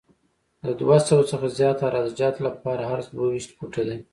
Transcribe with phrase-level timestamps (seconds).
[0.65, 3.97] د دوه سوه څخه زیات عراده جاتو لپاره عرض دوه ویشت فوټه دی